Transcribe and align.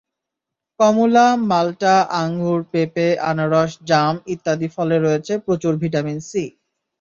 কমলা, 0.79 1.25
মালটা, 1.49 1.95
আঙুর, 2.21 2.59
পেঁপে, 2.71 3.07
আনারস, 3.29 3.71
জাম 3.89 4.15
ইত্যাদি 4.33 4.67
ফলে 4.75 4.95
রয়েছে 4.97 5.33
প্রচুর 5.45 5.73
ভিটামিন 5.81 6.19
সি। 6.29 6.43